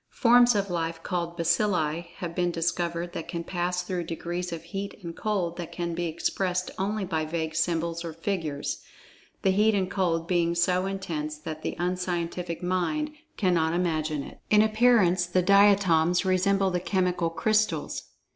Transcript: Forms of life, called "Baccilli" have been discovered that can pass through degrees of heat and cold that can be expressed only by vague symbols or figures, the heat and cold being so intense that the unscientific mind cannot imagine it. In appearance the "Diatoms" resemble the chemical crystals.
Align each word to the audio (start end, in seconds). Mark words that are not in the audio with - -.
Forms 0.15 0.55
of 0.55 0.71
life, 0.71 1.03
called 1.03 1.37
"Baccilli" 1.37 2.07
have 2.15 2.33
been 2.33 2.49
discovered 2.49 3.13
that 3.13 3.27
can 3.27 3.43
pass 3.43 3.83
through 3.83 4.05
degrees 4.05 4.51
of 4.51 4.63
heat 4.63 4.99
and 5.03 5.15
cold 5.15 5.57
that 5.57 5.71
can 5.71 5.93
be 5.93 6.07
expressed 6.07 6.71
only 6.79 7.05
by 7.05 7.23
vague 7.23 7.53
symbols 7.53 8.03
or 8.03 8.11
figures, 8.11 8.81
the 9.43 9.51
heat 9.51 9.75
and 9.75 9.91
cold 9.91 10.27
being 10.27 10.55
so 10.55 10.87
intense 10.87 11.37
that 11.37 11.61
the 11.61 11.75
unscientific 11.77 12.63
mind 12.63 13.11
cannot 13.37 13.75
imagine 13.75 14.23
it. 14.23 14.39
In 14.49 14.63
appearance 14.63 15.27
the 15.27 15.43
"Diatoms" 15.43 16.25
resemble 16.25 16.71
the 16.71 16.79
chemical 16.79 17.29
crystals. 17.29 18.05